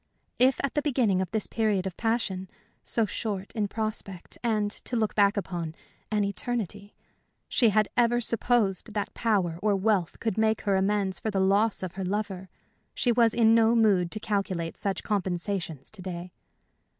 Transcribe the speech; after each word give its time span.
If 0.39 0.59
at 0.63 0.73
the 0.73 0.81
beginning 0.81 1.21
of 1.21 1.29
this 1.29 1.45
period 1.45 1.85
of 1.85 1.95
passion 1.95 2.49
so 2.83 3.05
short 3.05 3.51
in 3.53 3.67
prospect, 3.67 4.35
and, 4.43 4.71
to 4.71 4.95
look 4.95 5.13
back 5.13 5.37
upon, 5.37 5.75
an 6.09 6.23
eternity 6.23 6.95
she 7.47 7.69
had 7.69 7.87
ever 7.95 8.19
supposed 8.19 8.93
that 8.95 9.13
power 9.13 9.59
or 9.61 9.75
wealth 9.75 10.19
could 10.19 10.39
make 10.39 10.61
her 10.61 10.75
amends 10.75 11.19
for 11.19 11.29
the 11.29 11.39
loss 11.39 11.83
of 11.83 11.91
her 11.91 12.03
lover, 12.03 12.49
she 12.95 13.11
was 13.11 13.35
in 13.35 13.53
no 13.53 13.75
mood 13.75 14.09
to 14.09 14.19
calculate 14.19 14.75
such 14.75 15.03
compensations 15.03 15.87
to 15.91 16.01
day. 16.01 16.31